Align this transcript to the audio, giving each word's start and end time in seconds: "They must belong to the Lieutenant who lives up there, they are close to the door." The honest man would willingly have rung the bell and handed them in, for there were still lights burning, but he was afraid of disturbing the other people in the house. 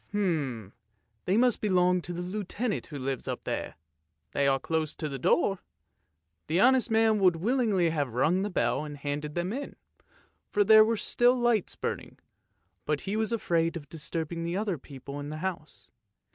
"They 0.13 1.37
must 1.37 1.61
belong 1.61 2.01
to 2.01 2.11
the 2.11 2.23
Lieutenant 2.23 2.87
who 2.87 2.97
lives 2.97 3.27
up 3.27 3.43
there, 3.43 3.75
they 4.31 4.47
are 4.47 4.57
close 4.59 4.95
to 4.95 5.07
the 5.07 5.19
door." 5.19 5.59
The 6.47 6.59
honest 6.59 6.89
man 6.89 7.19
would 7.19 7.35
willingly 7.35 7.91
have 7.91 8.15
rung 8.15 8.41
the 8.41 8.49
bell 8.49 8.83
and 8.83 8.97
handed 8.97 9.35
them 9.35 9.53
in, 9.53 9.75
for 10.49 10.63
there 10.63 10.83
were 10.83 10.97
still 10.97 11.35
lights 11.35 11.75
burning, 11.75 12.17
but 12.83 13.01
he 13.01 13.15
was 13.15 13.31
afraid 13.31 13.77
of 13.77 13.89
disturbing 13.89 14.43
the 14.43 14.57
other 14.57 14.79
people 14.79 15.19
in 15.19 15.29
the 15.29 15.37
house. 15.37 15.91